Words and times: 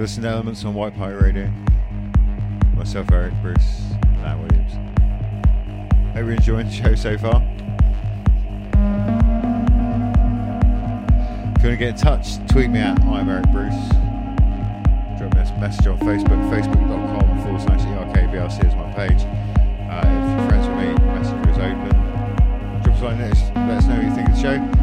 listening 0.00 0.22
to 0.22 0.30
Elements 0.30 0.64
on 0.64 0.72
Wightparty 0.72 1.20
Radio. 1.20 1.52
Myself, 2.74 3.12
Erik 3.12 3.34
Bruce, 3.42 3.82
and 4.02 4.22
Matt 4.22 4.38
Williams. 4.38 4.72
Hope 6.14 6.16
you're 6.16 6.30
enjoying 6.30 6.66
the 6.68 6.72
show 6.72 6.94
so 6.94 7.18
far. 7.18 7.42
If 11.54 11.62
you 11.62 11.68
want 11.68 11.72
to 11.72 11.76
get 11.76 11.88
in 11.88 11.96
touch, 11.96 12.38
tweet 12.48 12.70
me 12.70 12.78
at 12.78 12.98
I'm 13.02 13.28
Erik 13.28 13.50
Bruce. 13.52 13.74
Drop 15.18 15.34
me 15.34 15.40
a 15.42 15.60
message 15.60 15.86
on 15.86 15.98
Facebook, 15.98 16.48
facebook.com 16.48 17.42
forward 17.42 17.60
slash 17.60 17.80
ERKBRC 17.82 18.66
is 18.66 18.74
my 18.76 18.90
page. 18.94 19.26
Uh, 19.90 20.00
if 20.06 20.40
you're 20.40 20.48
friends 20.48 20.66
with 20.66 20.78
me, 20.78 20.94
messenger 21.12 21.50
is 21.50 21.58
open. 21.58 21.90
Drop 22.82 22.96
us 22.96 23.02
a 23.02 23.04
line, 23.04 23.18
let 23.68 23.76
us 23.76 23.84
know 23.86 23.96
what 23.96 24.04
you 24.04 24.14
think 24.14 24.28
of 24.30 24.34
the 24.34 24.40
show. 24.40 24.79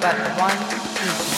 But 0.00 0.16
one. 0.38 1.29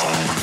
Sound. 0.00 0.39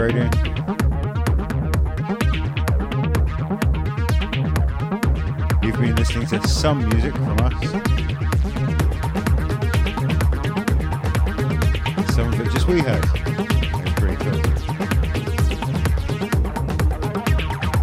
Pie 0.00 0.06
Radio. 0.06 0.24
You've 5.62 5.78
been 5.78 5.94
listening 5.94 6.26
to 6.28 6.48
some 6.48 6.88
music 6.88 7.14
from 7.14 7.38
us. 7.40 7.52
Some 12.14 12.32
of 12.32 12.40
it 12.40 12.50
just 12.50 12.66
we 12.66 12.80
heard. 12.80 13.04
It's 13.84 13.92
pretty 14.00 14.16
cool. 14.24 14.40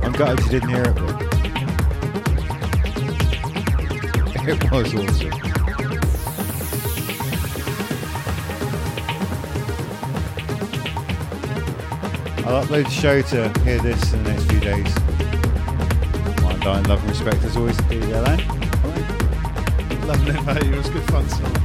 I'm 0.04 0.14
glad 0.14 0.40
you 0.40 0.50
didn't 0.50 0.70
hear 0.70 0.86
it, 0.86 0.96
but 0.96 1.22
it 4.48 4.72
was 4.72 4.96
awesome. 4.96 5.47
I'll 12.48 12.64
upload 12.64 12.86
the 12.86 12.90
show 12.90 13.22
to 13.22 13.50
Hearthis 13.66 14.14
in 14.14 14.24
the 14.24 14.32
next 14.32 14.46
few 14.46 14.62
days. 14.62 14.96
My 16.42 16.54
undying 16.54 16.86
love 16.86 17.02
and 17.02 17.10
respect 17.10 17.44
as 17.44 17.58
always 17.58 17.76
to 17.76 17.94
you, 17.94 18.00
Ellan. 18.04 18.40
Lovely, 20.08 20.32
mate. 20.46 20.64
It 20.64 20.78
was 20.78 20.90
good 20.90 21.04
fun 21.12 21.28
tonight. 21.28 21.60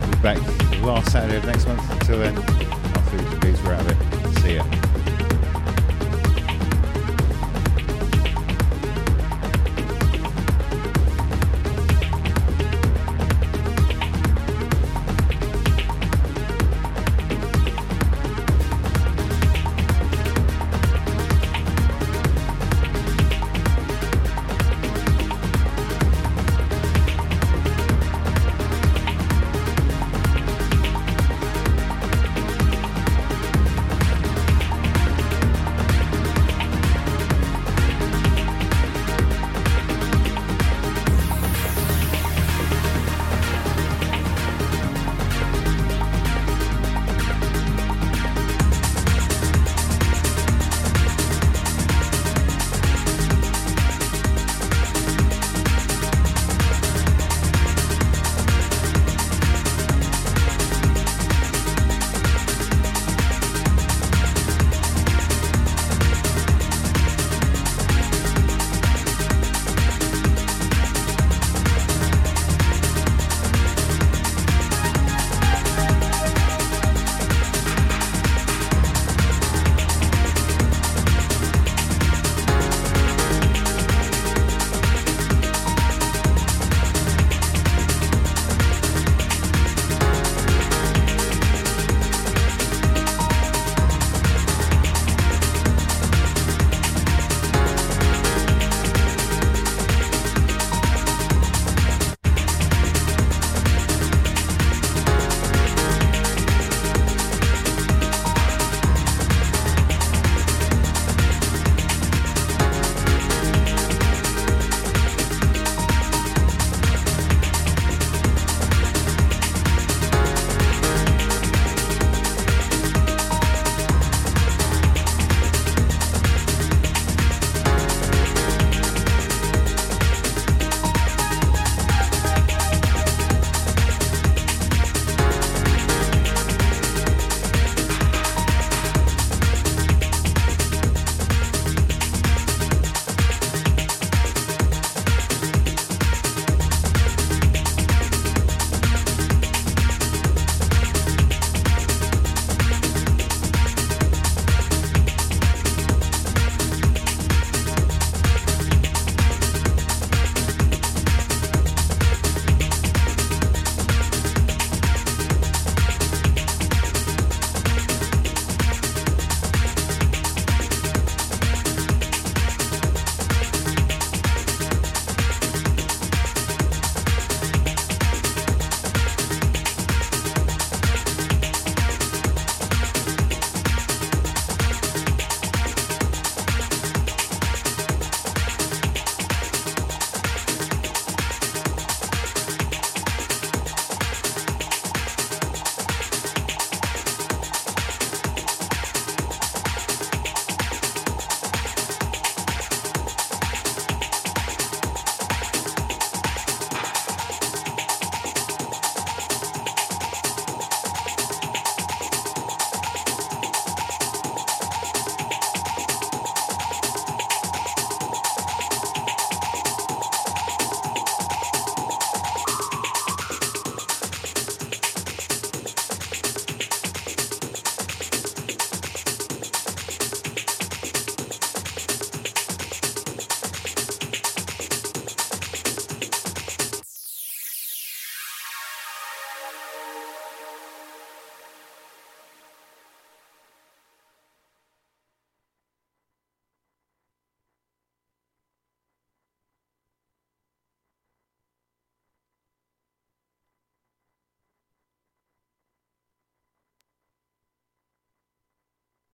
We'll 0.00 0.10
be 0.10 0.16
back 0.22 0.82
last 0.82 1.12
Saturday 1.12 1.36
of 1.36 1.44
next 1.44 1.66
month. 1.66 1.90
Until 1.90 2.20
then, 2.20 2.34
our 2.34 3.02
food 3.02 3.20
and 3.20 3.40
beats, 3.42 3.62
we're 3.62 3.74
out 3.74 3.82
of 3.82 3.90
it. 3.90 4.07